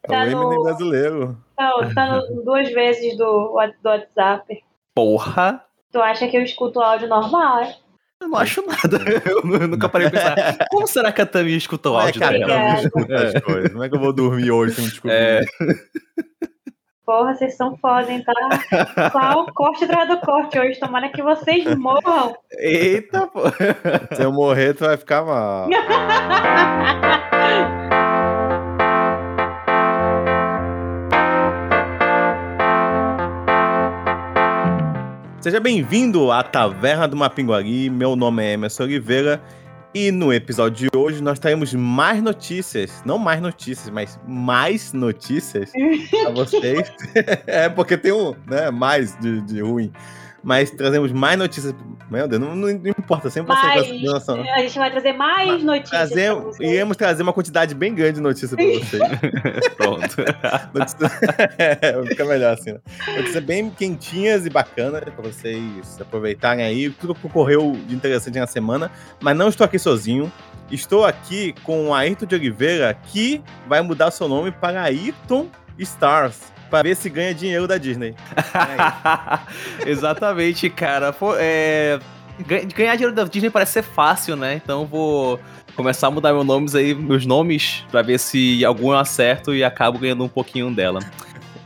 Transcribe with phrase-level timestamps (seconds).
[0.02, 1.36] É Tá o Eminem no- brasileiro.
[1.56, 3.24] Tá, tá no- duas vezes do,
[3.82, 4.62] do WhatsApp.
[4.94, 5.64] Porra!
[5.90, 7.76] Tu acha que eu escuto áudio normal, é?
[8.20, 8.98] Eu não acho nada.
[9.28, 10.66] Eu nu- nunca parei pra pensar.
[10.70, 12.90] Como será que a Tami escuta o é áudio dela?
[13.70, 15.14] Como é que eu vou dormir hoje sem descobrir?
[15.14, 15.40] É.
[17.04, 19.10] Porra, vocês são foda, hein, tá?
[19.10, 20.80] Qual corte atrás do corte hoje?
[20.80, 22.34] Tomara que vocês morram.
[22.52, 23.40] Eita, pô.
[24.16, 25.68] Se eu morrer, tu vai ficar mal.
[35.40, 37.90] Seja bem-vindo à Taverna do Mapinguari.
[37.90, 39.42] Meu nome é Emerson Oliveira
[39.94, 43.02] e no episódio de hoje nós teremos mais notícias.
[43.06, 46.92] Não mais notícias, mas mais notícias pra vocês.
[47.46, 49.92] é, porque tem um, né, mais de, de ruim.
[50.44, 51.74] Mas trazemos mais notícias.
[52.10, 54.40] Meu Deus, não, não importa, sempre vai Mas ser noção.
[54.42, 56.10] a gente vai trazer mais notícias.
[56.10, 59.02] Trazer, iremos trazer uma quantidade bem grande de notícias pra vocês.
[59.76, 60.16] Pronto.
[60.74, 61.12] Notícias-
[61.58, 62.78] é, fica melhor assim, né?
[63.16, 68.46] Notícias bem quentinhas e bacanas pra vocês aproveitarem aí tudo que ocorreu de interessante na
[68.46, 68.90] semana.
[69.20, 70.30] Mas não estou aqui sozinho.
[70.70, 76.53] Estou aqui com o Ayrton de Oliveira, que vai mudar seu nome para Ayrton Stars.
[76.74, 78.16] Pra ver se ganha dinheiro da Disney.
[78.36, 81.12] É Exatamente, cara.
[81.12, 82.00] Pô, é,
[82.44, 84.54] gan- Ganhar dinheiro da Disney parece ser fácil, né?
[84.56, 85.38] Então eu vou
[85.76, 89.62] começar a mudar meus nomes aí, meus nomes, pra ver se algum eu acerto e
[89.62, 90.98] acabo ganhando um pouquinho dela.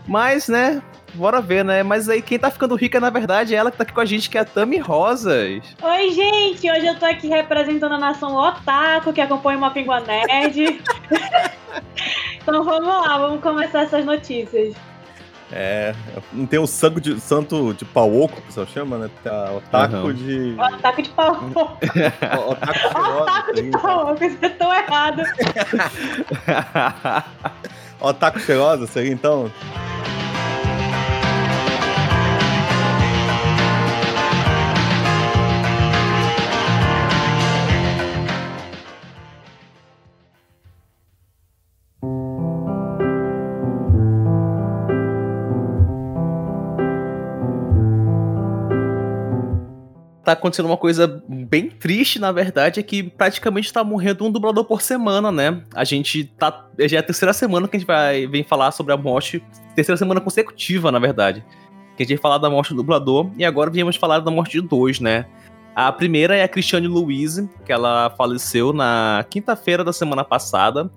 [0.06, 0.82] Mas, né?
[1.14, 1.82] Bora ver, né?
[1.82, 4.04] Mas aí quem tá ficando rica, na verdade, é ela que tá aqui com a
[4.04, 5.62] gente, que é a Tami Rosas.
[5.80, 6.70] Oi, gente!
[6.70, 10.82] Hoje eu tô aqui representando a nação Otaku, que acompanha uma Pingua Nerd.
[12.42, 14.74] então vamos lá, vamos começar essas notícias.
[15.50, 15.94] É,
[16.32, 19.10] não tem o santo de, santo de pau oco, que o pessoal chama, né?
[19.24, 20.12] Tá, otaku Aham.
[20.14, 20.54] de.
[20.58, 21.34] Otaku de pau.
[21.34, 25.22] o- Otaku cheirosa, Otaku de assim, pau, você tô errado.
[28.00, 29.50] Otaku cheirosa, seria então?
[50.28, 54.64] Tá acontecendo uma coisa bem triste, na verdade, é que praticamente tá morrendo um dublador
[54.64, 55.62] por semana, né?
[55.74, 56.66] A gente tá.
[56.80, 59.42] Já é a terceira semana que a gente vai vem falar sobre a morte.
[59.74, 61.42] Terceira semana consecutiva, na verdade.
[61.96, 63.30] Que a gente vai falar da morte do dublador.
[63.38, 65.24] E agora viemos falar da morte de dois, né?
[65.74, 70.90] A primeira é a Cristiane Louise, que ela faleceu na quinta-feira da semana passada,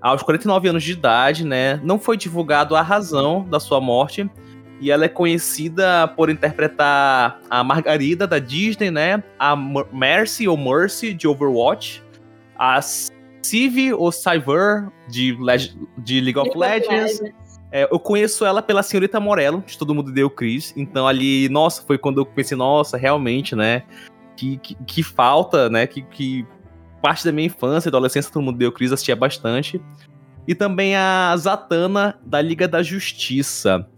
[0.00, 1.80] aos 49 anos de idade, né?
[1.84, 4.28] Não foi divulgado a razão da sua morte,
[4.82, 9.22] e ela é conhecida por interpretar a Margarida da Disney, né?
[9.38, 12.02] A Mer- Mercy ou Mercy de Overwatch,
[12.58, 17.22] a Sivy ou Cyver de, Leg- de League of Legends.
[17.70, 20.74] É, eu conheço ela pela Senhorita Morello, de Todo Mundo Deu Chris.
[20.76, 23.84] Então ali, nossa, foi quando eu pensei, nossa, realmente, né?
[24.36, 25.86] Que, que, que falta, né?
[25.86, 26.44] Que, que
[27.00, 29.80] parte da minha infância e adolescência Todo Mundo Deu Chris assistia bastante.
[30.46, 33.88] E também a Zatanna da Liga da Justiça.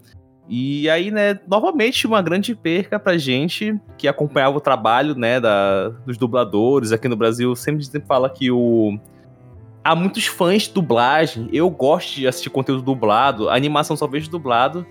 [0.47, 5.89] E aí, né, novamente uma grande perca pra gente que acompanhava o trabalho, né, da,
[6.05, 7.55] dos dubladores aqui no Brasil.
[7.55, 8.99] Sempre, sempre fala que o.
[9.83, 11.47] Há muitos fãs de dublagem.
[11.51, 13.49] Eu gosto de assistir conteúdo dublado.
[13.49, 14.85] A animação só vejo dublado.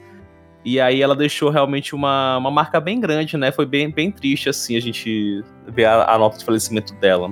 [0.65, 3.53] E aí ela deixou realmente uma, uma marca bem grande, né?
[3.53, 7.31] Foi bem, bem triste, assim, a gente ver a, a nota de falecimento dela.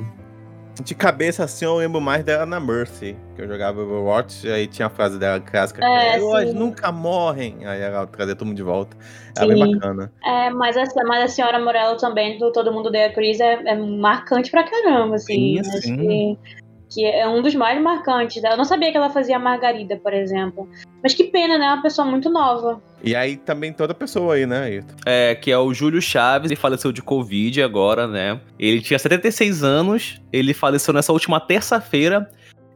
[0.80, 4.66] De cabeça assim, eu lembro mais dela na Mercy, que eu jogava Overwatch, e aí
[4.66, 6.58] tinha a frase dela clássica, É, heróis sim.
[6.58, 7.66] nunca morrem.
[7.66, 8.96] Aí ela trazia todo mundo de volta.
[9.36, 9.74] Era bem Sim.
[9.74, 10.12] bacana.
[10.24, 13.52] É, mas a, mas a senhora Morello também, do Todo Mundo Deu a Cris, é,
[13.64, 15.62] é marcante pra caramba, assim.
[15.62, 16.38] Sim, Acho sim.
[16.92, 18.42] Que, é um dos mais marcantes.
[18.42, 20.68] Eu não sabia que ela fazia a Margarida, por exemplo.
[21.02, 21.66] Mas que pena, né?
[21.66, 22.82] Uma pessoa muito nova.
[23.02, 24.94] E aí também toda pessoa aí, né, Ayrton?
[25.04, 28.40] É, que é o Júlio Chaves, ele faleceu de Covid agora, né?
[28.58, 32.28] Ele tinha 76 anos, ele faleceu nessa última terça-feira.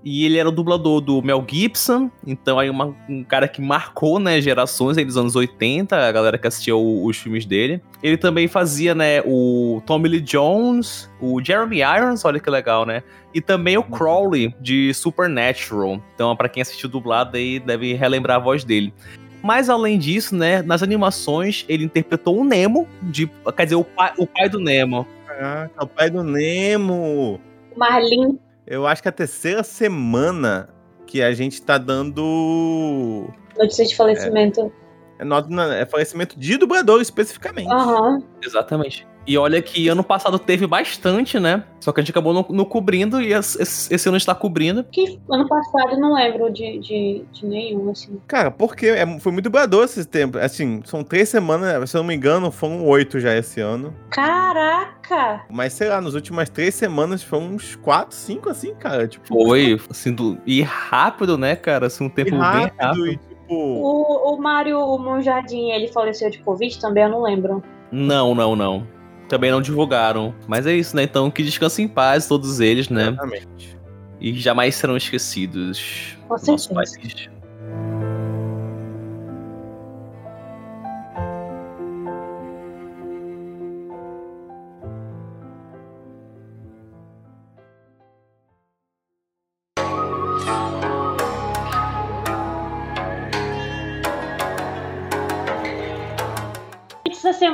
[0.04, 4.20] E ele era o dublador do Mel Gibson, então aí uma- um cara que marcou,
[4.20, 7.82] né, gerações aí dos anos 80, a galera que assistia o- os filmes dele.
[8.02, 13.02] Ele também fazia, né, o Tommy Lee Jones, o Jeremy Irons, olha que legal, né?
[13.34, 16.00] E também o Crowley, de Supernatural.
[16.14, 18.94] Então, pra quem assistiu dublado aí, deve relembrar a voz dele.
[19.42, 24.12] Mas além disso, né, nas animações ele interpretou o Nemo, de, quer dizer, o pai,
[24.18, 25.06] o pai do Nemo.
[25.26, 27.40] Caraca, o pai do Nemo!
[27.76, 28.38] Marlin.
[28.66, 30.68] Eu acho que é a terceira semana
[31.06, 33.28] que a gente tá dando.
[33.56, 34.72] Notícia de falecimento.
[35.18, 37.70] É, nota- é falecimento de dublador especificamente.
[37.72, 38.18] Aham.
[38.44, 39.06] Exatamente.
[39.26, 41.64] E olha que ano passado teve bastante, né?
[41.80, 44.84] Só que a gente acabou não, não cobrindo e esse, esse ano está cobrindo.
[44.84, 48.20] Que ano passado eu não lembro de, de, de nenhum, assim.
[48.26, 50.38] Cara, porque é, foi muito dublador esse tempo.
[50.38, 53.92] Assim, são três semanas, se eu não me engano, foram oito já esse ano.
[54.10, 55.44] Caraca!
[55.50, 59.08] Mas sei lá, nas últimas três semanas foram uns quatro, cinco assim, cara.
[59.08, 61.86] Tipo, Foi, assim, do, e rápido, né, cara?
[61.86, 63.06] Assim, um tempo bem rápido.
[63.06, 63.54] e tipo.
[63.54, 67.62] O, o Mário o Monjardim, ele faleceu de Covid também, eu não lembro.
[67.90, 68.95] Não, não, não.
[69.28, 70.34] Também não divulgaram.
[70.46, 71.02] Mas é isso, né?
[71.02, 73.08] Então que descansem em paz todos eles, né?
[73.08, 73.76] Exatamente.
[74.20, 76.16] E jamais serão esquecidos.
[76.28, 77.35] Com certeza.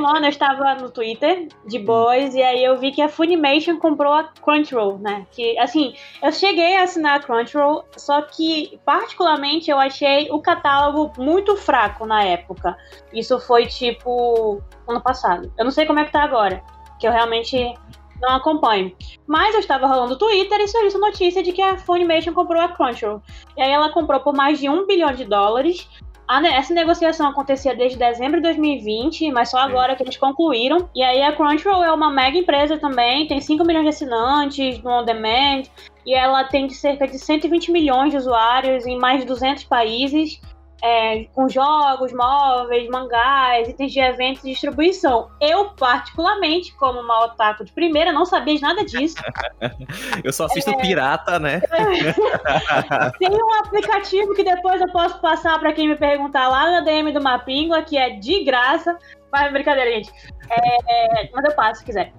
[0.03, 4.13] Semana eu estava no Twitter, de boas, e aí eu vi que a Funimation comprou
[4.13, 5.25] a Crunchyroll, né?
[5.31, 11.13] Que, assim, eu cheguei a assinar a Crunchyroll, só que, particularmente, eu achei o catálogo
[11.23, 12.77] muito fraco na época.
[13.13, 15.53] Isso foi, tipo, ano passado.
[15.57, 16.65] Eu não sei como é que tá agora,
[16.99, 17.73] que eu realmente
[18.21, 18.93] não acompanho.
[19.25, 22.61] Mas eu estava rolando o Twitter e surgiu essa notícia de que a Funimation comprou
[22.61, 23.23] a Crunchyroll.
[23.57, 25.89] E aí ela comprou por mais de um bilhão de dólares.
[26.33, 30.89] A ne- essa negociação acontecia desde dezembro de 2020, mas só agora que eles concluíram.
[30.95, 34.91] E aí a Crunchyroll é uma mega empresa também, tem 5 milhões de assinantes no
[34.91, 35.65] On Demand,
[36.07, 40.41] e ela tem de cerca de 120 milhões de usuários em mais de 200 países,
[40.83, 45.31] é, com jogos, móveis, mangás, itens de eventos e distribuição.
[45.41, 49.15] Eu, particularmente, como uma otaku de primeira, não sabia de nada disso.
[50.25, 51.61] Eu só assisto pirata, né?
[53.19, 57.13] Tem um aplicativo que depois eu posso passar pra quem me perguntar lá na DM
[57.13, 58.99] do Mapingua, que é de graça.
[59.31, 60.11] Mas brincadeira, gente.
[60.51, 62.13] É, mas eu passo se quiser.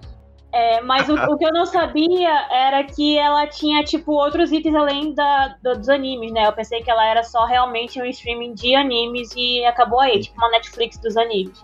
[0.54, 4.76] É, mas o, o que eu não sabia era que ela tinha, tipo, outros itens
[4.76, 6.46] além da, do- dos animes, né?
[6.46, 10.38] Eu pensei que ela era só realmente um streaming de animes e acabou aí, tipo
[10.38, 11.60] uma Netflix dos animes.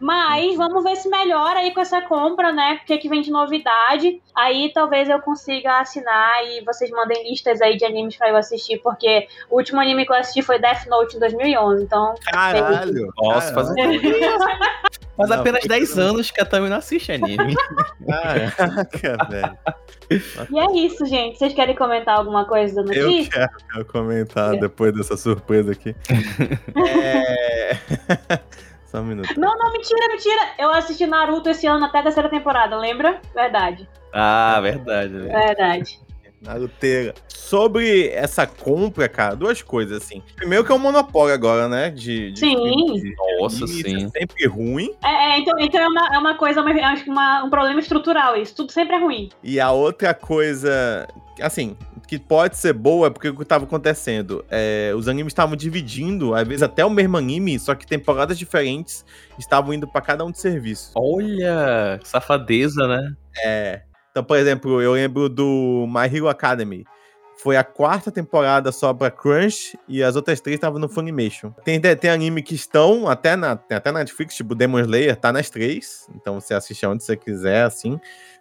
[0.00, 2.78] Mas vamos ver se melhora aí com essa compra, né?
[2.80, 4.22] O que, que vem de novidade.
[4.36, 8.78] Aí talvez eu consiga assinar e vocês mandem listas aí de animes pra eu assistir,
[8.78, 12.14] porque o último anime que eu assisti foi Death Note em 2011, então.
[12.30, 13.12] Caralho!
[13.20, 14.00] Nossa, faz, caralho,
[15.18, 17.54] faz Não, apenas foi 10 tudo- anos que a Tami não assiste anime.
[18.08, 19.58] Caraca, velho.
[20.50, 21.38] E é isso, gente.
[21.38, 23.30] Vocês querem comentar alguma coisa da Eu notícia?
[23.32, 24.58] quero, quero comentar É.
[24.58, 25.94] depois dessa surpresa aqui.
[26.98, 27.76] É...
[28.86, 29.38] Só um minuto.
[29.38, 30.40] Não, não, mentira, mentira.
[30.58, 33.20] Eu assisti Naruto esse ano até a terceira temporada, lembra?
[33.34, 35.12] Verdade, Ah, verdade.
[35.18, 36.00] verdade.
[36.40, 37.14] Naruteira.
[37.28, 40.22] Sobre essa compra, cara, duas coisas, assim.
[40.36, 41.90] Primeiro que é um monopólio agora, né?
[41.90, 42.56] De, de Sim.
[42.56, 44.06] filme de Nossa, sim.
[44.06, 44.92] É sempre ruim.
[45.02, 47.80] É, é, então, então é uma, é uma coisa, uma- acho que uma- um problema
[47.80, 48.54] estrutural isso.
[48.54, 49.30] Tudo sempre é ruim.
[49.42, 51.08] E a outra coisa,
[51.40, 51.76] assim,
[52.06, 54.44] que pode ser boa, é porque o que tava acontecendo?
[54.50, 59.04] É, os animes estavam dividindo, às vezes até o mesmo anime, só que temporadas diferentes
[59.38, 60.92] estavam indo pra cada um de serviço.
[60.94, 63.12] Olha, safadeza, né?
[63.44, 63.82] É.
[64.10, 66.84] Então, por exemplo, eu lembro do My Hero Academy.
[67.40, 71.52] Foi a quarta temporada só pra Crunch e as outras três estavam no Funimation.
[71.64, 75.48] Tem, tem anime que estão até na, até na Netflix, tipo Demon Slayer, tá nas
[75.48, 76.08] três.
[76.16, 78.00] Então você assiste onde você quiser, assim.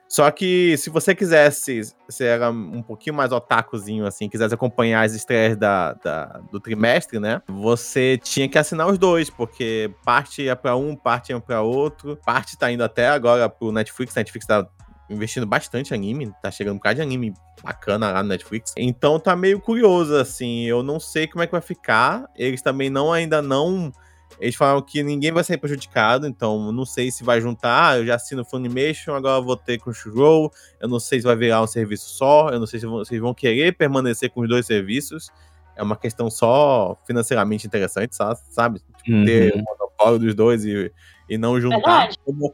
[0.09, 5.13] Só que se você quisesse, você era um pouquinho mais otakuzinho, assim, quisesse acompanhar as
[5.13, 7.41] estreias da, da- do trimestre, né?
[7.47, 12.17] Você tinha que assinar os dois, porque parte ia pra um, parte ia pra outro.
[12.25, 14.15] Parte tá indo até agora pro Netflix.
[14.15, 14.65] Netflix tá
[15.09, 17.33] investindo bastante em anime, tá chegando um bocado de anime
[17.63, 18.73] bacana lá no Netflix.
[18.77, 22.29] Então tá meio curioso, assim, eu não sei como é que vai ficar.
[22.35, 23.91] Eles também não, ainda não...
[24.39, 28.05] Eles falaram que ninguém vai sair prejudicado, então não sei se vai juntar, ah, eu
[28.05, 31.65] já assino Funimation, agora eu vou ter Crunchyroll, eu não sei se vai virar um
[31.67, 35.31] serviço só, eu não sei se vão- vocês vão querer permanecer com os dois serviços.
[35.75, 38.81] É uma questão só financeiramente interessante, sa- sabe?
[39.25, 39.61] ter Uhum.
[39.61, 40.91] o monopólio dos dois e,
[41.29, 41.77] e não juntar.
[41.77, 42.17] Verdade.
[42.25, 42.53] Como,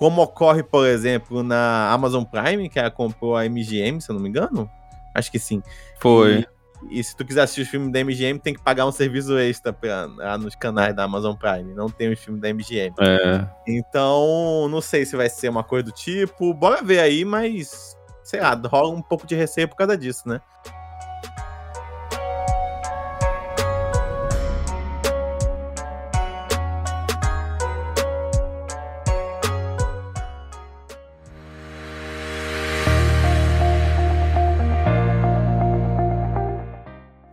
[0.00, 4.22] como ocorre, por exemplo, na Amazon Prime, que ela comprou a MGM, se eu não
[4.22, 4.68] me engano.
[5.14, 5.62] Acho que sim.
[5.98, 6.46] Foi.
[6.88, 9.36] E, e se tu quiser assistir os filmes da MGM, tem que pagar um serviço
[9.38, 11.74] extra pra, lá nos canais da Amazon Prime.
[11.74, 12.94] Não tem os filmes da MGM.
[12.98, 13.46] É.
[13.68, 16.54] Então, não sei se vai ser uma coisa do tipo.
[16.54, 17.94] Bora ver aí, mas.
[18.24, 20.40] Sei lá, rola um pouco de receio por causa disso, né?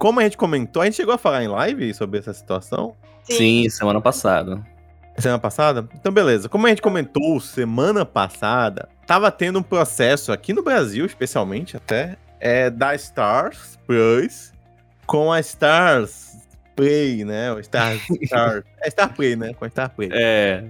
[0.07, 2.95] Como a gente comentou, a gente chegou a falar em live sobre essa situação.
[3.23, 4.65] Sim, semana passada.
[5.17, 5.85] Semana passada?
[5.95, 6.47] Então, beleza.
[6.47, 12.15] Como a gente comentou semana passada, tava tendo um processo aqui no Brasil, especialmente até,
[12.39, 14.53] é da Stars Plus
[15.05, 16.37] com a Stars
[16.73, 17.51] Play, né?
[17.51, 18.01] O Stars.
[18.23, 19.53] Star, é Star Play, né?
[19.55, 20.07] Com a Star Play.
[20.13, 20.63] É.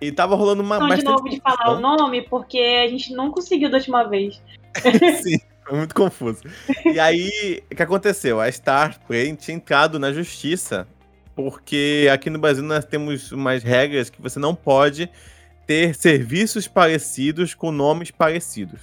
[0.00, 0.78] E tava rolando uma.
[0.78, 4.40] Não, de novo de falar o nome, porque a gente não conseguiu da última vez.
[5.22, 6.42] Sim, foi muito confuso.
[6.84, 8.40] E aí, o que aconteceu?
[8.40, 10.86] A Star Play tinha entrado na justiça,
[11.34, 15.10] porque aqui no Brasil nós temos umas regras que você não pode
[15.66, 18.80] ter serviços parecidos com nomes parecidos.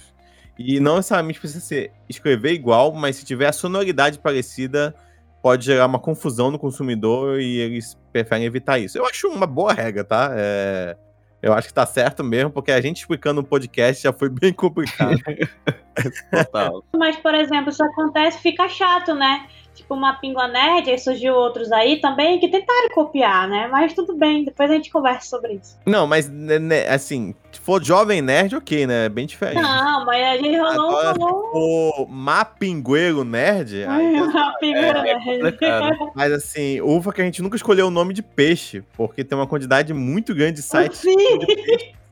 [0.58, 4.94] E não necessariamente precisa ser escrever igual, mas se tiver a sonoridade parecida,
[5.42, 8.98] pode gerar uma confusão no consumidor e eles preferem evitar isso.
[8.98, 10.32] Eu acho uma boa regra, tá?
[10.34, 10.96] É,
[11.40, 14.52] Eu acho que tá certo mesmo, porque a gente explicando no podcast já foi bem
[14.52, 15.18] complicado.
[16.30, 16.84] Total.
[16.96, 19.46] Mas, por exemplo, isso acontece, fica chato, né?
[19.78, 23.68] Tipo, uma Pingua Nerd, aí surgiu outros aí também que tentaram copiar, né?
[23.70, 25.78] Mas tudo bem, depois a gente conversa sobre isso.
[25.86, 29.06] Não, mas né, né, assim, se for jovem nerd, ok, né?
[29.06, 29.62] É bem diferente.
[29.62, 31.50] Não, mas a gente rolou, Agora, rolou.
[31.52, 35.42] for mapingueiro nerd, já- Uma Pingua é Nerd.
[35.42, 36.10] complicado.
[36.14, 39.46] mas assim, ufa que a gente nunca escolheu o nome de peixe, porque tem uma
[39.46, 41.14] quantidade muito grande de sites Sim.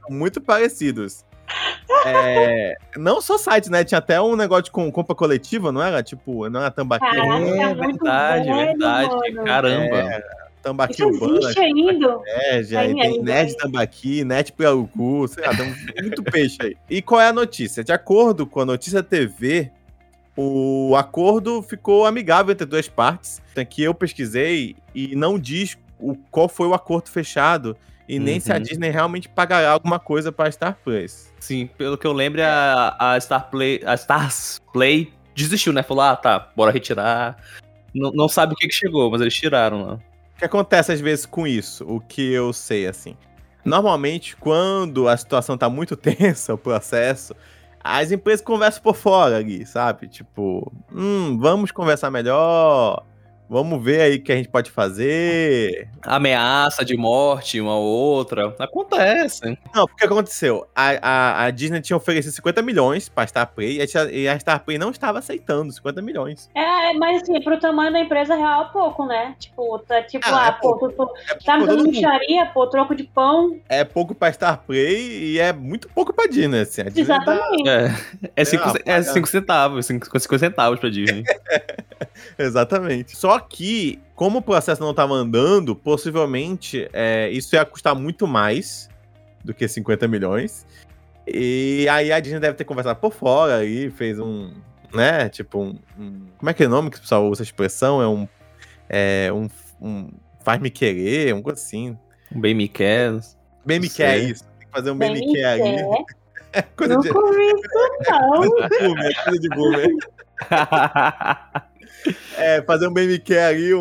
[0.09, 1.25] muito parecidos.
[2.09, 3.83] É, não só sites, né?
[3.83, 6.03] Tinha até um negócio com compra coletiva, não era?
[6.05, 9.11] Tipo, não era tambaqui, Caraca, É é verdade, velho, verdade.
[9.35, 9.45] mano.
[9.45, 10.23] Caramba.
[10.63, 12.19] tambaqui Isso urbana, existe ainda?
[12.19, 13.55] nerd, aí Tem hein?
[13.59, 16.77] tambaqui, net piaucu, sei lá, tem muito peixe aí.
[16.91, 17.83] E qual é a notícia?
[17.83, 19.71] De acordo com a notícia TV,
[20.37, 23.41] o acordo ficou amigável entre duas partes.
[23.57, 27.77] Aqui eu pesquisei e não diz o, qual foi o acordo fechado
[28.09, 28.63] e nem se a Uhum.
[28.63, 31.33] Disney realmente pagará alguma coisa para Star Plus.
[31.41, 35.83] Sim, pelo que eu lembro, a, a Star Play, a Stars Play desistiu, né?
[35.83, 37.37] Falou, ah, tá, bora retirar.
[37.95, 39.95] Não, não sabe o que, que chegou, mas eles tiraram lá.
[39.95, 41.85] O que acontece às vezes com isso?
[41.89, 43.17] O que eu sei, assim.
[43.65, 47.35] Normalmente, quando a situação tá muito tensa, o processo,
[47.83, 50.09] as empresas conversam por fora ali, sabe?
[50.09, 53.05] Tipo, hum, vamos conversar melhor,
[53.49, 55.89] vamos ver aí o que a gente pode fazer.
[56.03, 58.55] Ameaça de morte, uma ou outra.
[58.59, 59.59] Acontece.
[59.75, 60.67] Não, o que aconteceu?
[60.75, 64.39] A, a, a Disney tinha oferecido 50 milhões pra Star Play e a, e a
[64.39, 66.49] Star Play não estava aceitando 50 milhões.
[66.55, 69.35] É, mas assim, pro tamanho da empresa real é pouco, né?
[69.39, 70.89] Tipo, tá tipo, Ah, ah, é pô, pouco.
[70.91, 73.59] tu, tu É tá me dando micharia, pô, troco de pão.
[73.69, 76.83] é pouco pra Star Play e é muito pouco pra Disney, assim.
[76.83, 77.69] A Disney Exatamente.
[77.69, 77.95] É,
[78.37, 81.25] é 5 Ah, é cinco centavos, 5 centavos pra Disney.
[82.39, 83.17] Exatamente.
[83.17, 88.89] Só que, como o processo não estava andando, possivelmente é, isso ia custar muito mais
[89.45, 90.67] do que 50 milhões.
[91.27, 94.53] E aí a Disney deve ter conversado por fora e fez um.
[94.95, 95.29] Né?
[95.29, 95.79] Tipo, um.
[95.99, 98.01] um- como é que é o nome que o pessoal usa a expressão?
[98.01, 98.29] É um.
[98.89, 99.49] É um.
[99.81, 100.09] um
[100.45, 101.99] faz-me querer, um coisa assim.
[102.35, 103.11] Um bem me quer.
[103.65, 104.45] Bem me Não quer isso.
[104.59, 105.63] Tem que fazer um Bem bem me quer ali.
[105.63, 106.17] quer.
[106.77, 108.41] Coisa de, Nunca ouvi isso, não.
[108.41, 109.89] boomer, coisa de boomer.
[112.37, 113.81] É, fazer um bem me quer ali, um,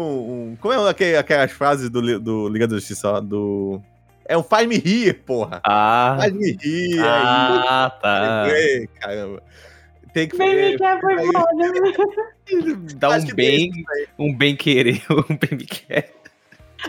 [0.51, 3.79] um- Como é aquele- aquelas frases do, do Liga da Justiça, do...
[4.27, 5.61] É um faz me rir, porra.
[5.63, 8.01] ah, Faz me rir, ah, aí.
[8.01, 8.41] tá.
[8.43, 9.43] Lembrei, caramba.
[10.13, 10.37] Tem que...
[10.37, 12.95] Bem me quer foi aí- foda.
[12.95, 14.07] Dá Acho um que bem, aí.
[14.17, 16.11] um bem querer, um bem me quer.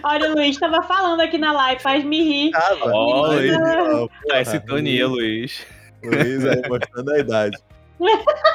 [0.03, 2.51] Olha, o Luiz tava falando aqui na live, faz me rir.
[2.53, 2.91] Tava.
[2.93, 4.11] Ó, Aí, Luiz.
[4.29, 4.59] Tá esse
[5.09, 5.67] Luiz.
[6.03, 7.59] Luiz aí mostrando a idade.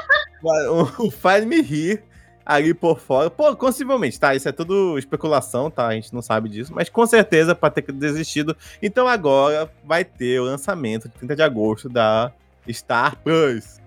[0.44, 2.04] O o faz me rir
[2.46, 3.30] ali por fora.
[3.30, 4.34] Pô, possivelmente, tá?
[4.36, 5.88] Isso é tudo especulação, tá?
[5.88, 6.74] A gente não sabe disso.
[6.74, 8.56] Mas com certeza pode ter desistido.
[8.82, 12.32] Então agora vai ter o lançamento de 30 de agosto da
[12.70, 13.80] Star Plus.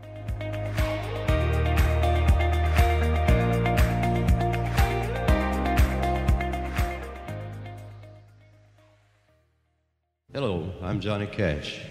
[10.33, 11.91] Hello, I'm Johnny Cash.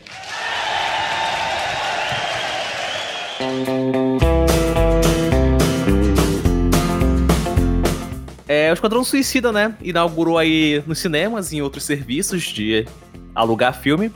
[8.48, 9.75] É, o Esquadrão Suicida, né?
[9.81, 12.86] Inaugurou aí nos cinemas e em outros serviços de
[13.33, 14.12] alugar filme.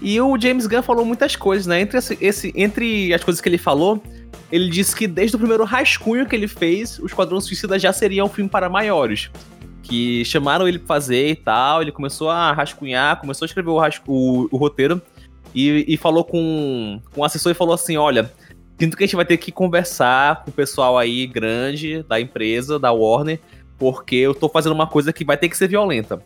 [0.00, 1.80] E o James Gunn falou muitas coisas, né?
[1.80, 4.02] Entre, esse, entre as coisas que ele falou,
[4.50, 8.24] ele disse que desde o primeiro rascunho que ele fez, o Esquadrão Suicida já seria
[8.24, 9.30] um filme para maiores.
[9.82, 13.78] Que chamaram ele pra fazer e tal, ele começou a rascunhar, começou a escrever o,
[13.78, 15.00] rascu- o- o roteiro
[15.54, 18.32] e, e falou com, com o assessor e falou assim: olha,
[18.78, 22.78] sinto que a gente vai ter que conversar com o pessoal aí grande da empresa,
[22.78, 23.40] da Warner,
[23.78, 26.22] porque eu tô fazendo uma coisa que vai ter que ser violenta.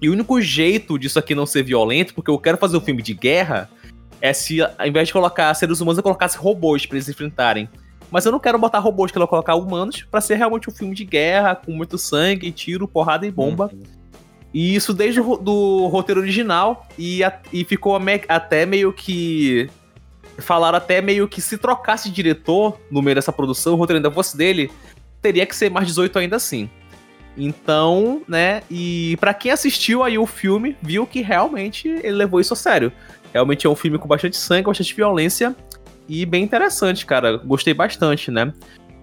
[0.00, 3.02] E o único jeito disso aqui não ser violento, porque eu quero fazer um filme
[3.02, 3.70] de guerra,
[4.20, 7.68] é se ao invés de colocar seres humanos, eu colocasse robôs pra eles enfrentarem.
[8.10, 11.04] Mas eu não quero botar robôs, quero colocar humanos pra ser realmente um filme de
[11.04, 13.70] guerra, com muito sangue, tiro, porrada e bomba.
[14.52, 17.98] E isso desde o do roteiro original e, a- e ficou
[18.28, 19.70] até meio que.
[20.38, 24.10] Falaram até meio que se trocasse de diretor no meio dessa produção, o roteiro ainda
[24.10, 24.70] fosse dele,
[25.20, 26.68] teria que ser mais 18 ainda assim.
[27.36, 32.52] Então, né, e pra quem assistiu aí o filme, viu que realmente ele levou isso
[32.52, 32.92] a sério.
[33.32, 35.56] Realmente é um filme com bastante sangue, bastante violência
[36.08, 37.38] e bem interessante, cara.
[37.38, 38.52] Gostei bastante, né?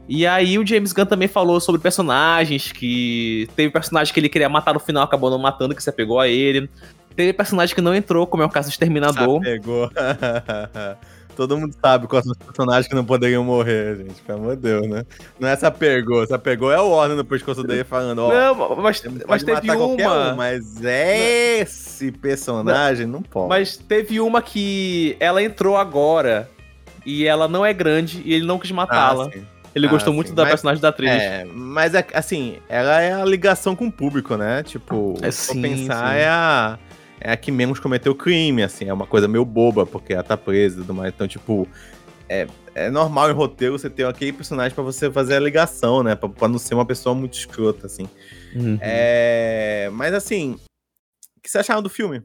[0.08, 4.50] E aí o James Gunn também falou sobre personagens, que teve personagem que ele queria
[4.50, 6.70] matar no final, acabou não matando, que se apegou a ele.
[7.16, 9.40] Teve personagem que não entrou, como é o caso do Exterminador.
[9.42, 9.90] Pegou.
[11.40, 14.22] Todo mundo sabe quais são os personagens que não poderiam morrer, gente.
[14.24, 15.06] Pelo amor de Deus, né?
[15.40, 16.22] Não é essa pegou.
[16.22, 18.28] Essa pegou é o Warner no pescoço dele falando, ó.
[18.28, 20.34] Não, mas, mas teve uma.
[20.34, 23.48] um, mas esse personagem não, pode.
[23.48, 26.50] Mas teve uma que ela entrou agora
[27.06, 29.30] e ela não é grande e ele não quis matá-la.
[29.34, 29.40] Ah,
[29.74, 30.36] ele ah, gostou muito sim.
[30.36, 31.10] da Mas- personagem da atriz.
[31.10, 34.62] É, mas é, assim, ela é a ligação com o público, né?
[34.62, 36.20] Tipo, É, sim, pensar, sim.
[36.20, 36.78] é a,
[37.22, 40.38] é a que menos cometeu crime, assim, é uma coisa meio boba, porque ela tá
[40.38, 41.14] presa e tudo mais.
[41.14, 41.68] Então, tipo,
[42.28, 46.16] é, é normal em roteiro você ter aquele personagem pra você fazer a ligação, né?
[46.16, 48.08] Pra, pra não ser uma pessoa muito escrota, assim.
[48.56, 48.78] Uhum.
[48.82, 50.60] É, mas assim,
[51.38, 52.24] o que você acharam do filme?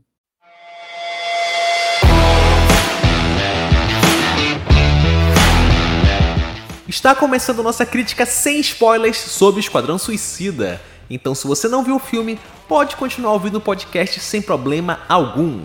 [6.87, 10.81] Está começando nossa crítica sem spoilers sobre Esquadrão Suicida.
[11.11, 15.65] Então, se você não viu o filme, pode continuar ouvindo o podcast sem problema algum.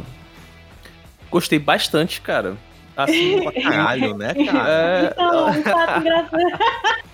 [1.30, 2.58] Gostei bastante, cara.
[2.98, 4.70] Assim, Pra caralho, né, cara?
[4.70, 7.00] é, Então, um fato engraçado.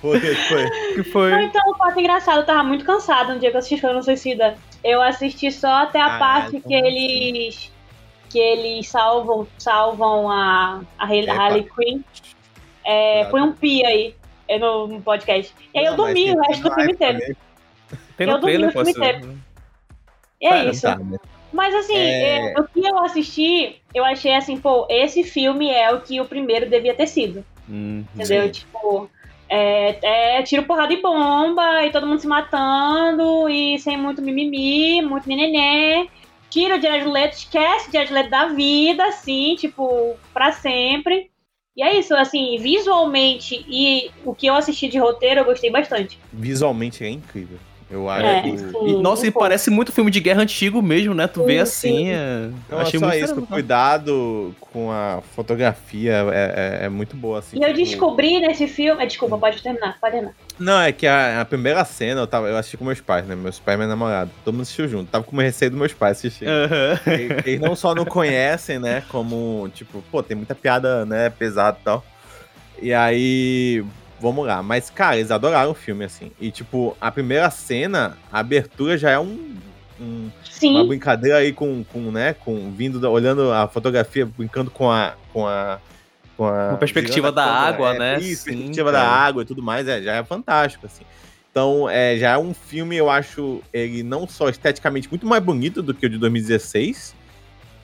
[0.00, 0.70] Foi, foi.
[0.92, 1.42] que Não, foi.
[1.42, 4.56] então, um fato engraçado, eu tava muito cansada no dia que eu assisti Esquadrão Suicida.
[4.84, 7.72] Eu assisti só até a Caralho, parte que como eles.
[8.30, 12.00] que eles salvam, salvam a, a Harley Quinn.
[12.84, 14.14] É, põe um pi aí
[14.46, 15.52] é, no, podcast.
[15.74, 17.36] E aí eu dormi o resto do filme inteiro.
[18.18, 18.90] Tem eu no trailer, posso...
[20.40, 20.82] E é Cara, isso.
[20.82, 21.18] tá, né?
[21.52, 22.52] Mas assim, É.
[22.52, 26.24] é, o que eu assisti, eu achei assim, pô, esse filme é o que o
[26.26, 27.44] primeiro devia ter sido.
[27.68, 28.44] Hum, Entendeu?
[28.44, 28.50] Sim.
[28.50, 29.10] Tipo,
[29.48, 35.00] é, é tiro, porrada e bomba, e todo mundo se matando, e sem muito mimimi,
[35.00, 36.08] muito nenenê.
[36.50, 41.30] Tira o Jared Leto, esquece o Jared Leto da vida, assim, tipo, pra sempre.
[41.76, 46.18] E é isso, assim, visualmente e o que eu assisti de roteiro, eu gostei bastante.
[46.32, 47.58] Visualmente é incrível.
[47.90, 48.26] Eu acho.
[48.26, 49.46] É, que- sim, E, nossa, um e pouco.
[49.46, 51.26] parece muito filme de guerra antigo mesmo, né?
[51.26, 51.96] Tu vê Sim, assim.
[51.96, 52.10] sim.
[52.10, 52.50] É...
[52.68, 57.38] Não, achei é só muito isso, cuidado com a fotografia é, é- é muito boa,
[57.38, 57.58] assim.
[57.58, 59.02] E eu tipo- descobri nesse filme.
[59.02, 60.34] é, Desculpa, pode terminar, pode terminar.
[60.58, 63.34] Não, é que a, a primeira cena eu, tava, eu assisti com meus pais, né?
[63.34, 64.30] Meus pais e minha namorada.
[64.44, 65.08] Todo mundo assistiu junto.
[65.10, 66.46] Tava com receio dos meus pais assistir.
[66.48, 67.00] Aham.
[67.06, 69.02] Eles, eles não só não conhecem, né?
[69.08, 71.30] Como, tipo, pô, tem muita piada, né?
[71.30, 72.04] Pesada e tal.
[72.82, 73.82] E aí.
[74.20, 74.62] Vamos lá.
[74.62, 76.32] Mas, cara, eles adoraram o filme, assim.
[76.40, 79.56] E, tipo, a primeira cena, a abertura já é um.
[80.00, 80.72] um- Sim.
[80.74, 82.32] uma brincadeira aí com, com né?
[82.34, 85.14] Com vindo, da- olhando a fotografia, brincando com a.
[85.32, 85.78] Com a
[86.36, 88.18] com a, Com a perspectiva da câmera, água, é, né?
[88.20, 89.10] Isso, Sim, perspectiva da cara.
[89.10, 91.02] água e tudo mais, é, já é fantástico, assim.
[91.50, 95.82] Então, é, já é um filme, eu acho, ele não só esteticamente muito mais bonito
[95.82, 97.12] do que o de 2016.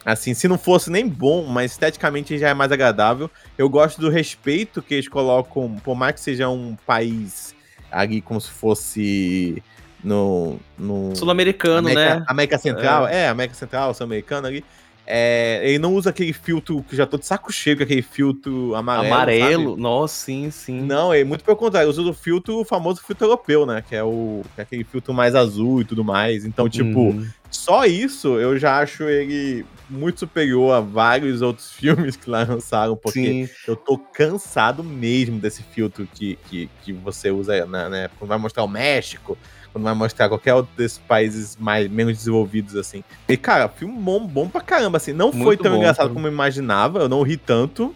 [0.04, 3.30] Assim, se não fosse nem bom, mas esteticamente já é mais agradável.
[3.56, 7.54] Eu gosto do respeito que eles colocam, por mais que seja um país
[7.90, 9.62] ali como se fosse
[10.02, 10.58] no.
[10.78, 12.22] no Sul-americano, né?
[12.26, 14.64] América Central, é, América Central, sul-americano ali.
[15.06, 18.74] É, ele não usa aquele filtro que já tô de saco cheio, com aquele filtro
[18.74, 19.14] amarelo.
[19.14, 19.70] Amarelo.
[19.70, 19.82] sabe?
[19.82, 20.80] Nossa, sim, sim.
[20.80, 23.82] Não, é muito pelo contrário, usa o filtro, o famoso filtro europeu, né?
[23.86, 26.44] Que é, o, que é aquele filtro mais azul e tudo mais.
[26.44, 27.26] Então, tipo, Uhum.
[27.50, 32.96] só isso eu já acho ele muito superior a vários outros filmes que lá lançaram,
[32.96, 33.48] porque Sim.
[33.68, 38.10] eu tô cansado mesmo desse filtro que, que, que você usa, né, né?
[38.18, 39.36] Quando vai mostrar o México,
[39.74, 43.02] quando vai mostrar qualquer outro desses países mais, menos desenvolvidos, assim.
[43.28, 45.12] E, cara, filme bom, bom pra caramba, assim.
[45.12, 46.14] Não foi Muito tão bom, engraçado cara.
[46.14, 47.92] como eu imaginava, eu não ri tanto.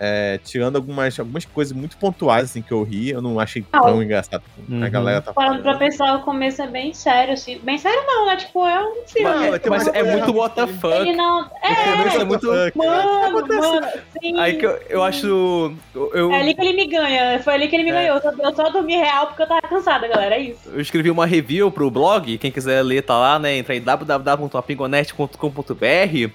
[0.00, 3.80] É, tirando algumas, algumas coisas muito pontuais, assim, que eu ri, eu não achei Ah,
[3.80, 4.90] tão engraçado como a Uhum.
[4.92, 5.60] galera tá falando.
[5.60, 7.58] pra pensar, o começo é bem sério, assim.
[7.64, 8.36] Bem sério não, né?
[8.36, 9.28] Tipo, é um filme.
[9.28, 10.94] Não, Mas, mas é coisa muito realmente- what the fuck.
[10.94, 11.50] Ele não.
[11.62, 12.46] É, começo é muito.
[12.76, 13.86] mano, mano,
[14.22, 14.38] sim.
[14.38, 15.74] Aí que eu, eu acho.
[15.94, 17.40] Eu, É ali que ele me ganha.
[17.42, 17.94] Foi ali que ele me É.
[17.94, 18.16] ganhou.
[18.18, 20.36] Eu só, eu só dormi real porque eu tava cansada, galera.
[20.36, 20.60] É isso.
[20.72, 23.56] eu escrevi uma review pro blog, quem quiser ler tá lá, né?
[23.58, 26.30] Entra em www.apingonet.com.br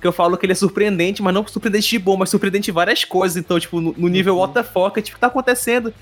[0.00, 2.74] que eu falo que ele é surpreendente, mas não surpreendente de bom, mas surpreendente em
[2.74, 3.36] várias coisas.
[3.36, 5.92] Então, tipo, no, no nível what the fuck, tipo, tá acontecendo?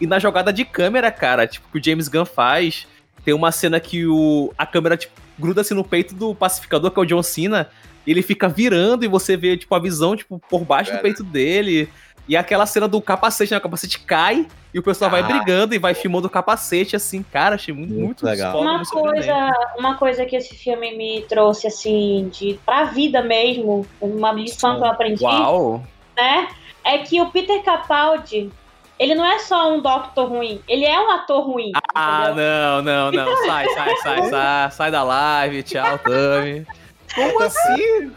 [0.00, 2.86] E na jogada de câmera, cara, tipo, que o James Gunn faz,
[3.24, 6.98] tem uma cena que o, a câmera, tipo, gruda assim no peito do pacificador, que
[6.98, 7.68] é o John Cena,
[8.06, 11.16] e ele fica virando e você vê, tipo, a visão, tipo, por baixo do Verdade.
[11.16, 11.88] peito dele.
[12.26, 13.58] E aquela cena do capacete, né?
[13.58, 15.24] O capacete cai e o pessoal vai Ah.
[15.24, 18.52] brigando e vai filmando o capacete, assim, cara, achei muito, Muito muito legal.
[18.52, 23.22] foda, Uma muito coisa, uma coisa que esse filme me trouxe, assim, de, pra vida
[23.22, 25.84] mesmo, uma lição que eu aprendi, Uau!
[26.16, 26.48] né?
[26.82, 28.50] É que o Peter Capaldi,
[28.98, 31.72] ele não é só um doctor ruim, ele é um ator ruim.
[31.94, 32.44] Ah, entendeu?
[32.44, 33.36] não, não, não.
[33.46, 34.70] Sai, sai, sai, sai.
[34.70, 35.62] Sai da live.
[35.62, 36.66] Tchau, Tami.
[37.14, 38.12] Como assim?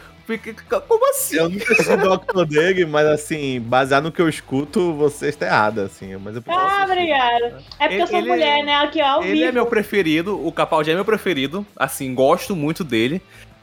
[0.88, 1.38] Como assim?
[1.38, 5.46] Eu nunca assisti o Doctor dele, mas assim, baseado no que eu escuto, você está
[5.46, 6.16] errada, assim.
[6.18, 7.64] Mas eu posso Ah, obrigada.
[7.80, 8.76] É porque eu sou Ele- mulher, né?
[8.76, 9.46] Aqui, ó, Ele vivo.
[9.46, 11.66] é meu preferido, o Capaldi é meu preferido.
[11.76, 13.22] Assim, gosto muito dele.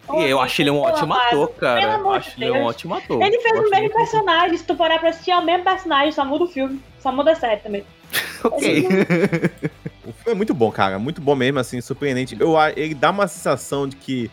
[0.08, 1.94] Ô, E eu acho ele um pelo ótimo ator, Pelo cara.
[1.94, 3.22] amor Acho de ele um ótimo ator.
[3.22, 4.56] Ele fez o Gosto mesmo muito personagem.
[4.58, 6.80] Se tu parar pra assistir, é o mesmo personagem, só muda o filme.
[7.00, 7.84] Só muda a série também.
[8.44, 8.84] Ok.
[10.06, 10.98] O filme é muito bom, cara.
[10.98, 12.36] Muito bom mesmo, assim, surpreendente.
[12.38, 14.30] Eu, ele dá uma sensação de que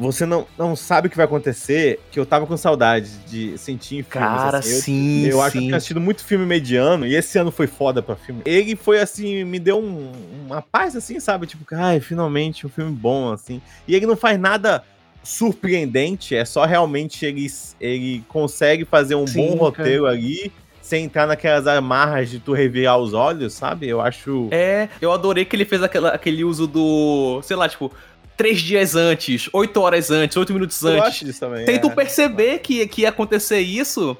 [0.00, 3.96] você não, não sabe o que vai acontecer, que eu tava com saudade de sentir
[3.98, 4.28] em filmes.
[4.28, 4.70] Cara, assim.
[4.74, 5.66] Eu- sim, Eu acho que eu sim.
[5.66, 8.40] tinha assistido muito filme mediano e esse ano foi foda pra filme.
[8.44, 10.10] Ele foi assim, me deu um-
[10.46, 11.46] uma paz assim, sabe?
[11.46, 13.60] Tipo, ai, finalmente um filme bom, assim.
[13.86, 14.82] E ele não faz nada
[15.22, 17.46] surpreendente, é só realmente ele,
[17.80, 20.50] ele consegue fazer um Sim, bom roteiro ali,
[20.82, 23.86] sem entrar naquelas amarras de tu revirar os olhos, sabe?
[23.88, 24.48] Eu acho.
[24.50, 27.92] É, eu adorei que ele fez aquela- aquele uso do, sei lá, tipo,
[28.40, 31.20] três dias antes, oito horas antes, oito minutos eu antes.
[31.20, 31.66] disso também.
[31.78, 31.90] Tu é.
[31.94, 34.16] perceber que, que ia acontecer isso.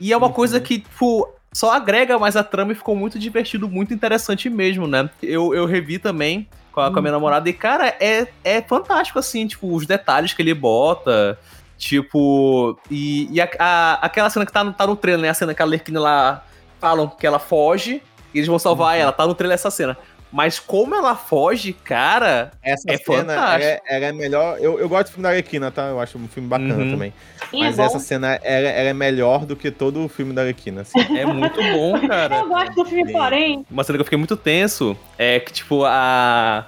[0.00, 0.32] E é uma Uhum.
[0.32, 4.86] coisa que, tipo, só agrega mais a trama e ficou muito divertido, muito interessante mesmo,
[4.86, 5.10] né?
[5.22, 9.18] Eu, eu revi também com a, com a minha namorada e, cara, é, é fantástico,
[9.18, 11.38] assim, tipo, os detalhes que ele bota.
[11.76, 15.28] Tipo, e, e a- a- aquela cena que tá no, tá no trailer, né?
[15.30, 16.44] A cena que a Lerquina lá
[16.80, 18.02] falam que ela foge
[18.32, 19.02] e eles vão salvar Uhum.
[19.02, 19.96] ela, tá no trailer essa cena.
[20.30, 24.58] Mas como ela foge, cara, Essa É cena ela é, ela é melhor.
[24.60, 25.86] Eu, eu gosto do filme da Arlequina, tá?
[25.86, 26.90] Eu acho um filme bacana Uhum.
[26.90, 27.14] também.
[27.50, 30.42] Sim, Mas é essa cena ela, ela é melhor do que todo o filme da
[30.42, 30.82] Arlequina.
[30.82, 30.98] Assim.
[31.16, 32.36] é muito bom, cara.
[32.40, 33.12] Eu gosto do filme, Sim.
[33.12, 33.66] porém.
[33.70, 36.66] Uma cena que eu fiquei muito tenso é que, tipo, a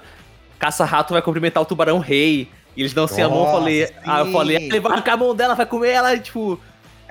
[0.57, 2.49] caça-rato vai cumprimentar o tubarão rei.
[2.75, 3.89] E eles dão assim a mão, eu Nossa, falei.
[4.05, 6.59] Ah, eu falei, ele vai arrancar a mão dela, vai comer ela, e, tipo.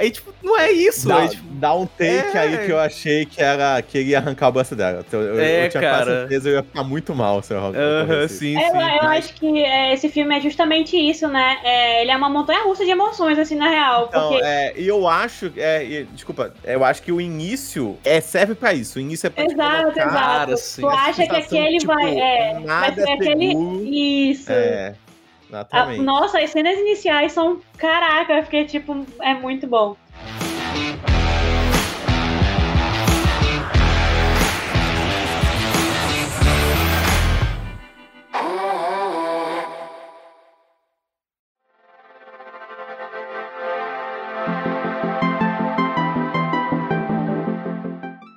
[0.00, 1.06] Aí, tipo, não é isso.
[1.06, 2.38] Dá, é, tipo, dá um take é.
[2.38, 5.04] aí que eu achei que era que ele ia arrancar o braço dela.
[5.06, 6.20] Então, eu, É, eu tinha quase cara.
[6.20, 7.70] certeza que eu ia ficar muito mal se eu Aham,
[8.02, 8.38] ocorresse.
[8.38, 8.76] sim, É, sim.
[8.76, 11.58] eu, eu acho que é, esse filme é justamente isso, né?
[11.62, 14.06] É, ele é uma montanha russa de emoções, assim, na real.
[14.08, 18.22] Então, porque é, e eu acho, é, e- desculpa, eu acho que o início é,
[18.22, 18.98] serve pra isso.
[18.98, 20.56] O início é pra Exato, colocar Cara, exato.
[20.62, 20.80] sim.
[20.82, 22.18] Tu acha que aquele tipo, vai.
[22.18, 24.30] É, vai nada ser é aquele.
[24.30, 24.50] Isso.
[24.50, 24.94] É,
[25.52, 26.02] A- exatamente.
[26.02, 27.60] nossa, as cenas iniciais são.
[27.76, 29.06] Caraca, fiquei tipo.
[29.20, 29.96] É muito bom.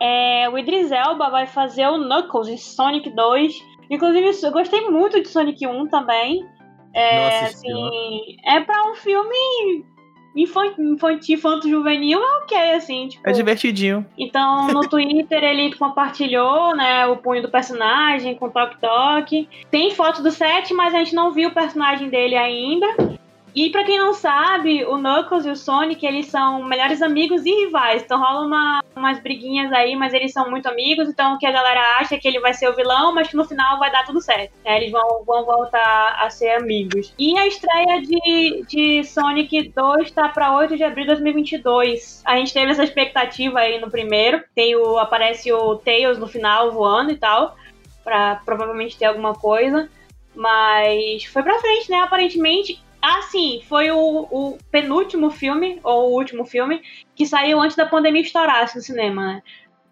[0.01, 3.53] É, o Idris Elba vai fazer o Knuckles em Sonic 2.
[3.89, 6.45] Inclusive, eu gostei muito de Sonic 1 também.
[6.93, 9.83] É, assisti, assim, é pra um filme
[10.35, 13.27] infan- infantil, infanto-juvenil, é ok, assim, tipo...
[13.27, 14.05] É divertidinho.
[14.17, 19.47] Então, no Twitter ele compartilhou, né, o punho do personagem com Tok Tok.
[19.69, 22.87] Tem foto do set, mas a gente não viu o personagem dele ainda.
[23.55, 27.65] E pra quem não sabe, o Knuckles e o Sonic, eles são melhores amigos e
[27.65, 28.01] rivais.
[28.01, 31.07] Então rola uma, umas briguinhas aí, mas eles são muito amigos.
[31.07, 33.35] Então o que a galera acha é que ele vai ser o vilão, mas que
[33.35, 34.51] no final vai dar tudo certo.
[34.65, 34.77] né?
[34.77, 37.13] Eles vão, vão voltar a ser amigos.
[37.17, 42.23] E a estreia de, de Sonic 2 tá pra 8 de abril de 2022.
[42.25, 44.43] A gente teve essa expectativa aí no primeiro.
[44.55, 47.55] Tem o, aparece o Tails no final voando e tal.
[48.03, 49.87] Pra provavelmente ter alguma coisa.
[50.35, 51.99] Mas foi pra frente, né?
[51.99, 52.82] Aparentemente.
[53.05, 53.97] Ah, sim, foi o,
[54.31, 56.81] o penúltimo filme, ou o último filme,
[57.13, 59.43] que saiu antes da pandemia estourar no cinema, né?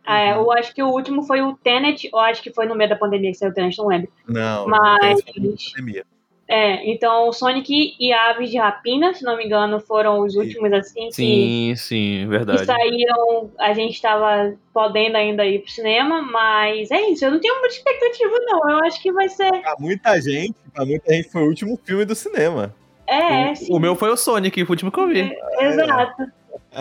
[0.07, 2.89] É, eu acho que o último foi o Tenet, ou acho que foi no meio
[2.89, 4.09] da pandemia que saiu o Tenet, não lembro.
[4.25, 6.05] Não, Mas- pandemia.
[6.47, 10.71] É, então o Sonic e Aves de Rapina, se não me engano, foram os últimos
[10.73, 12.65] assim que, Sim, sim, que verdade.
[12.65, 13.51] saíram.
[13.57, 17.73] A gente tava podendo ainda ir pro cinema, mas é isso, eu não tenho muita
[17.75, 18.69] expectativa, não.
[18.69, 19.49] Eu acho que vai ser.
[19.61, 22.75] Pra muita gente, pra muita gente foi o último filme do cinema.
[23.11, 23.73] É, o, sim.
[23.73, 25.37] o meu foi o Sonic, o último que eu vi.
[25.59, 26.31] Exato.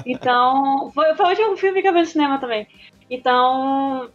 [0.07, 2.69] Então, foi, foi o último filme que eu vi no cinema também.
[3.11, 4.09] Então,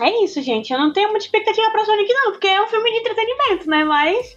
[0.00, 0.72] é isso, gente.
[0.72, 3.84] Eu não tenho muita expectativa pra Sonic, não, porque é um filme de entretenimento, né?
[3.84, 4.36] Mas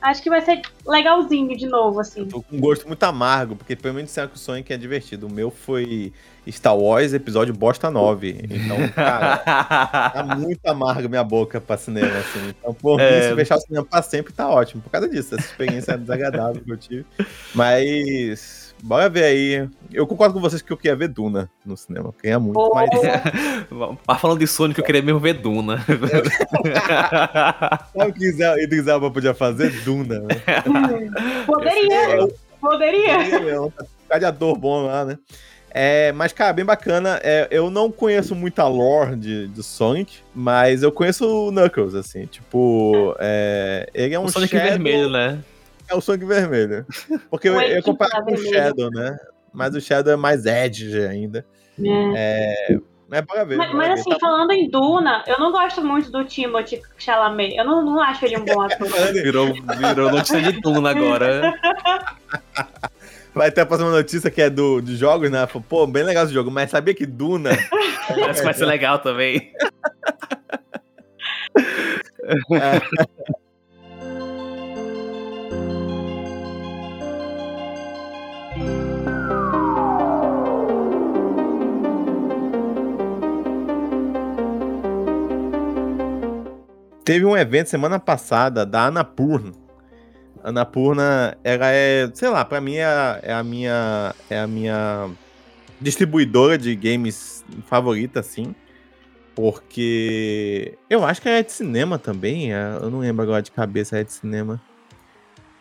[0.00, 2.24] acho que vai ser legalzinho de novo, assim.
[2.26, 5.26] Tô com um gosto muito amargo, porque pelo menos disseram que o Sonic é divertido.
[5.26, 6.12] O meu foi
[6.50, 8.46] Star Wars, episódio Bosta 9.
[8.50, 9.36] Então, cara,
[10.10, 12.48] tá muito amargo minha boca pra cinema, assim.
[12.58, 13.20] Então, por É.
[13.22, 14.80] mim, se fechar o cinema pra sempre, tá ótimo.
[14.82, 17.04] Por causa disso, essa experiência desagradável que eu tive.
[17.54, 19.68] Mas, Bora ver aí.
[19.92, 22.08] Eu concordo com vocês que eu queria ver Duna no cinema.
[22.08, 22.88] Eu queria muito, Oh, mas.
[24.06, 25.84] Mas falando de Sonic, eu queria mesmo ver Duna.
[27.96, 28.28] Sabe o que
[28.62, 29.70] Idris Elba podia fazer?
[29.82, 30.20] Duna.
[30.20, 30.36] Né?
[31.46, 32.28] Poderia,
[32.60, 33.18] poderia.
[34.02, 35.18] Ficar de ator bom lá, né?
[35.70, 37.20] É, mas, cara, bem bacana.
[37.22, 42.26] É, eu não conheço muita lore de, de Sonic, mas eu conheço o Knuckles, assim.
[42.26, 45.38] Tipo, é, ele é um o Sonic Shadow- vermelho, né?
[45.88, 46.86] É o Sonic vermelho.
[47.30, 48.36] Porque eu, eu Equipe comparar com o.
[48.36, 49.16] Shadow, né?
[49.52, 51.44] Mas o Shadow é mais edge ainda.
[52.14, 52.78] É.
[53.08, 53.56] Mas bora ver.
[53.56, 57.56] Mas, mas assim, Tá falando em Duna, eu não gosto muito do Timothy Chalamet.
[57.56, 58.86] Eu não, não acho ele um bom ator.
[59.12, 61.54] Virou, virou notícia de Duna agora.
[63.34, 65.46] Vai ter a próxima notícia que é do, de jogos, né?
[65.68, 67.50] Pô, bem legal esse jogo, mas sabia que Duna.
[68.08, 69.52] Parece que vai ser legal também.
[87.08, 89.52] Teve um evento semana passada da Anapurna.
[90.44, 95.08] Anapurna, ela é, sei lá, pra mim é a, é a minha é a minha
[95.80, 98.54] distribuidora de games favorita, assim.
[99.34, 102.52] Porque eu acho que ela é de cinema também.
[102.52, 104.60] é, Eu não lembro agora de cabeça, é de cinema.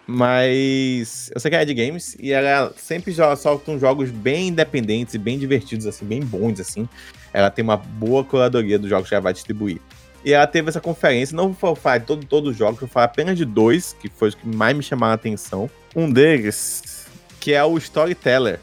[0.06, 4.50] Mas eu sei que ela é de games e ela sempre jo- solta jogos bem
[4.50, 6.90] independentes e bem divertidos, assim, bem bons, assim.
[7.32, 9.80] Ela tem uma boa curadoria dos jogos que ela vai distribuir.
[10.28, 13.06] E ela teve essa conferência, não vou falar de todo, todos os jogos, vou falar
[13.06, 15.70] apenas de dois, que foi os que mais me chamaram a atenção.
[15.96, 17.08] Um deles,
[17.40, 18.60] que é o Storyteller.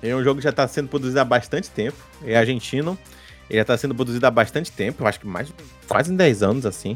[0.00, 2.96] É um jogo que já está sendo produzido há bastante tempo, é argentino.
[3.50, 5.52] Ele já está sendo produzido há bastante tempo, eu acho que mais
[5.88, 6.94] quase 10 anos, assim.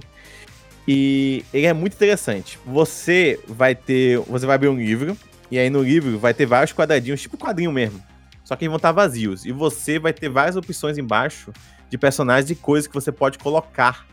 [0.86, 2.60] E ele é muito interessante.
[2.64, 4.20] Você vai ter.
[4.20, 5.18] Você vai abrir um livro,
[5.50, 8.00] e aí no livro vai ter vários quadradinhos, tipo quadrinho mesmo.
[8.44, 9.44] Só que eles vão estar vazios.
[9.44, 11.52] E você vai ter várias opções embaixo
[11.90, 14.11] de personagens e coisas que você pode colocar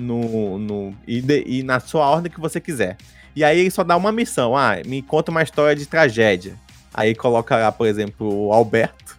[0.00, 2.96] no, no e, de- e na sua ordem que você quiser.
[3.34, 4.56] E aí ele só dá uma missão.
[4.56, 6.54] Ah, me conta uma história de tragédia.
[6.92, 9.16] Aí coloca lá, por exemplo, o Alberto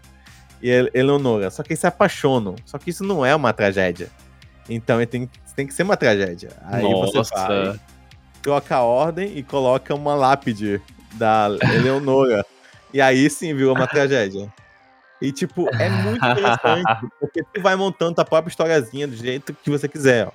[0.61, 1.49] e a Eleonora.
[1.49, 2.55] Só que eles se apaixonam.
[2.65, 4.09] Só que isso não é uma tragédia.
[4.69, 6.49] Então ele tem, tem que ser uma tragédia.
[6.65, 7.79] Aí você vai, Nossa.
[8.41, 10.81] troca a ordem e coloca uma lápide
[11.13, 12.45] da Eleonora.
[12.93, 14.51] e aí sim virou uma tragédia.
[15.21, 19.69] E, tipo, é muito interessante, porque tu vai montando tua própria historiazinha do jeito que
[19.69, 20.31] você quiser, ó.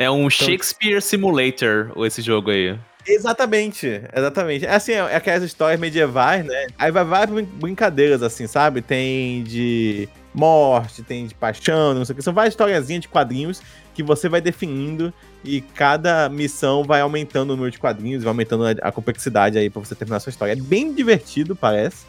[0.00, 2.74] É um Shakespeare Simulator, esse jogo aí.
[3.06, 4.64] Exatamente, exatamente.
[4.64, 6.66] É assim, é aquelas histórias medievais, né?
[6.78, 8.80] Aí vai várias brin- brincadeiras, assim, sabe?
[8.80, 12.22] Tem de morte, tem de paixão, não sei o que.
[12.22, 13.60] São várias historiazinhas de quadrinhos
[13.94, 15.12] que você vai definindo
[15.44, 19.68] e cada missão vai aumentando o número de quadrinhos, vai aumentando a, a complexidade aí
[19.68, 20.52] pra você terminar a sua história.
[20.52, 22.06] É bem divertido, parece.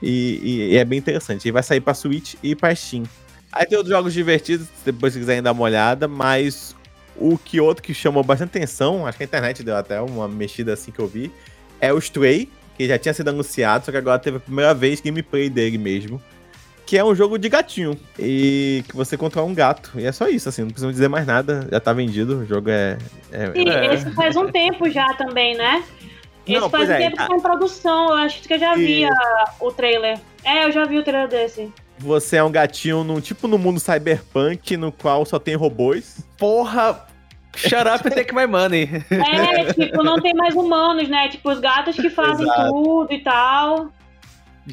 [0.00, 1.46] E, e- e é bem interessante.
[1.46, 3.04] E vai sair pra Switch e pra Steam.
[3.52, 6.74] Aí tem outros jogos divertidos, depois se quiserem dar uma olhada, mas
[7.16, 10.72] o que outro que chamou bastante atenção, acho que a internet deu até uma mexida
[10.72, 11.30] assim que eu vi,
[11.80, 15.00] é o Stray, que já tinha sido anunciado, só que agora teve a primeira vez
[15.00, 16.20] gameplay dele mesmo.
[16.86, 17.98] Que é um jogo de gatinho.
[18.18, 19.92] E que você controla um gato.
[19.96, 21.66] E é só isso, assim, não precisa dizer mais nada.
[21.70, 22.98] Já tá vendido, o jogo é.
[23.32, 23.94] é- Sim, É.
[23.94, 25.82] esse faz um tempo já também, né?
[26.46, 28.10] Esse Não, faz um é, tempo que tá em produção.
[28.10, 30.18] Eu acho que eu já vi E- a- o trailer.
[30.44, 31.72] É, eu já vi o trailer desse.
[31.98, 36.24] Você é um gatinho num tipo no mundo cyberpunk, no qual só tem robôs.
[36.38, 37.06] Porra!
[37.56, 38.88] Shut up and take my money.
[39.10, 41.28] É, tipo, não tem mais humanos, né?
[41.28, 42.70] Tipo, os gatos que fazem Exato.
[42.70, 43.92] tudo e tal.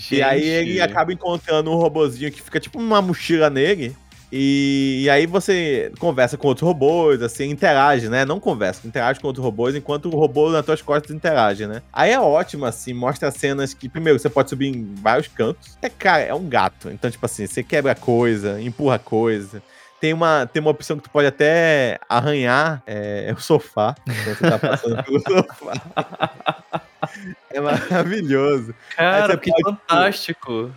[0.10, 3.96] E aí ele acaba encontrando um robozinho que fica tipo uma mochila nele.
[4.32, 8.24] E, e aí você conversa com outros robôs, assim, interage, né?
[8.24, 11.82] Não conversa, interage com outros robôs, enquanto o robô nas tuas costas interage, né?
[11.92, 15.78] Aí é ótimo, assim, mostra cenas que, primeiro, você pode subir em vários cantos.
[15.82, 16.90] É, cara, é um gato.
[16.90, 19.62] Então, tipo assim, você quebra coisa, empurra coisa.
[20.00, 24.50] Tem uma, tem uma opção que tu pode até arranhar é, o sofá, quando você
[24.50, 25.74] tá passando pelo sofá.
[27.52, 28.74] É maravilhoso.
[28.96, 30.72] Cara, que pode- fantástico.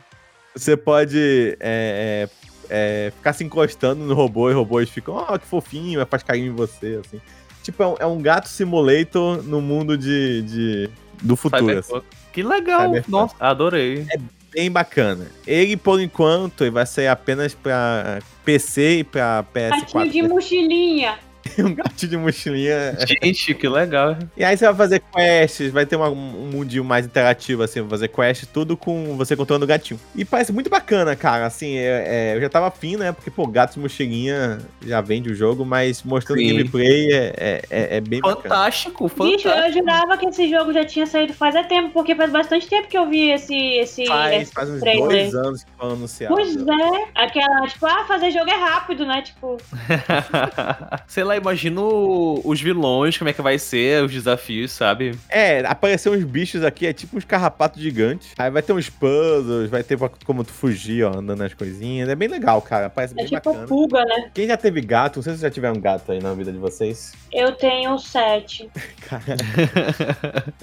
[0.54, 2.28] Você pode é,
[2.68, 6.52] é, é, ficar se encostando no robô e robôs ficam, ó, que fofinho, faz carinho
[6.52, 7.20] em você, assim.
[7.62, 10.90] Tipo, é um, é um gato simulator no mundo de, de-
[11.22, 12.00] do futuro, assim.
[12.32, 12.82] Que legal.
[12.82, 13.10] Cyberpunk.
[13.10, 14.06] Nossa, adorei.
[14.52, 15.26] Bem bacana.
[15.46, 20.28] Ele, por enquanto, vai sair apenas pra PC e pra Gatinho de PS4.
[20.28, 21.18] mochilinha.
[21.62, 22.96] um gatinho de mochilinha.
[23.22, 24.16] Gente, que legal.
[24.36, 27.90] E aí você vai fazer quests, vai ter uma- um mundinho mais interativo, assim, vai
[27.90, 29.98] fazer quest, tudo com você controlando o gatinho.
[30.14, 33.46] E parece muito bacana, cara, assim, é- é, eu já tava afim, né, porque, pô,
[33.46, 36.48] gato de mochilinha já vende o jogo, mas mostrando Sim.
[36.48, 38.42] gameplay é, é, é- é bem bacana.
[38.42, 39.16] Fantástico, Bicho,
[39.48, 39.48] fantástico.
[39.48, 42.98] eu jurava que esse jogo já tinha saído faz tempo, porque faz bastante tempo que
[42.98, 45.06] eu vi esse, esse, Faz, esse faz uns trailer.
[45.08, 46.34] dois anos que foi anunciado.
[46.34, 49.22] Pois é, aquela, tipo, ah, fazer jogo é rápido, né?
[49.22, 49.56] Tipo,
[51.06, 55.16] Sei lá, imagino os vilões, como é que vai ser, os desafios, sabe?
[55.28, 58.32] É, apareceu uns bichos aqui, é tipo uns carrapatos gigantes.
[58.38, 62.08] Aí vai ter uns puzzles, vai ter como tu fugir, ó, andando nas coisinhas.
[62.08, 62.88] É bem legal, cara.
[62.88, 63.68] Parece é bem tipo bacana.
[63.68, 64.30] fuga, né?
[64.32, 66.58] Quem já teve gato, não sei se já tiveram um gato aí na vida de
[66.58, 67.12] vocês.
[67.32, 68.70] Eu tenho sete.
[69.08, 69.24] Cara.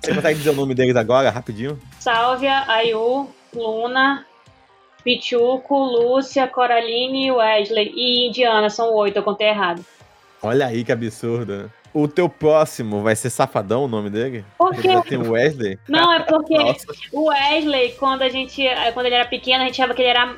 [0.00, 1.78] Você consegue dizer o nome deles agora, rapidinho?
[1.98, 4.24] Sálvia, Ayu, Luna,
[5.02, 7.92] Pichuco, Lúcia, Coraline e Wesley.
[7.94, 9.84] E Indiana, são oito, eu contei errado.
[10.42, 11.70] Olha aí que absurdo.
[11.92, 14.44] O teu próximo vai ser Safadão, o nome dele?
[14.56, 14.92] Por quê?
[14.92, 15.78] já tem o Wesley?
[15.88, 16.54] Não, é porque
[17.12, 18.62] o Wesley, quando a gente.
[18.94, 20.36] Quando ele era pequeno, a gente achava que ele era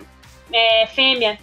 [0.53, 1.39] é, fêmea.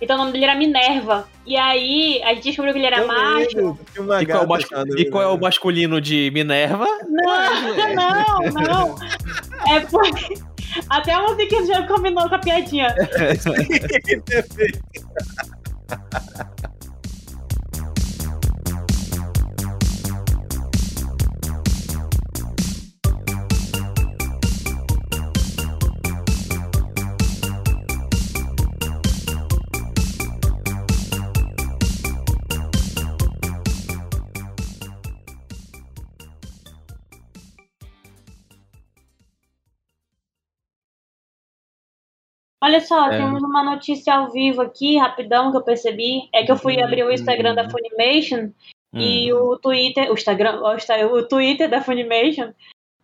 [0.00, 1.28] Então o nome dele era Minerva.
[1.46, 3.78] E aí a gente descobriu que ele era Eu macho.
[4.20, 5.38] E qual, é e qual é o Minerva.
[5.38, 6.86] masculino de Minerva?
[7.08, 8.96] Não, não, não.
[9.72, 10.42] É porque.
[10.88, 12.94] Até a musiquinha do jogo combinou com a piadinha.
[12.94, 13.52] Perfeito.
[42.72, 43.18] Olha só, É.
[43.18, 46.26] temos uma notícia ao vivo aqui, rapidão, que eu percebi.
[46.32, 48.50] É que eu fui abrir o Instagram da Funimation
[48.94, 48.98] Hum.
[48.98, 50.10] e o Twitter.
[50.10, 50.62] O Instagram,
[51.12, 52.54] o Twitter da Funimation.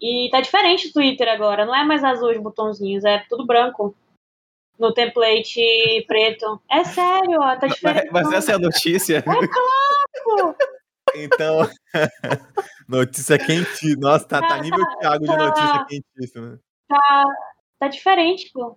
[0.00, 1.66] E tá diferente o Twitter agora.
[1.66, 3.94] Não é mais azul os botãozinhos, é tudo branco.
[4.78, 5.60] No template
[6.06, 6.62] preto.
[6.70, 8.08] É sério, ó, tá Mas, diferente.
[8.12, 9.22] mas essa é a notícia.
[11.14, 11.60] Então,
[12.86, 13.96] notícia quente.
[13.98, 16.60] Nossa, tá, tá nível Thiago de notícia quentíssima.
[16.86, 17.24] Tá,
[17.80, 18.76] tá diferente, pô.